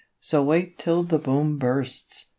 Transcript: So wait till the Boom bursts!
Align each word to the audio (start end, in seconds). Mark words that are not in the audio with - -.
So 0.19 0.41
wait 0.41 0.79
till 0.79 1.03
the 1.03 1.19
Boom 1.19 1.59
bursts! 1.59 2.25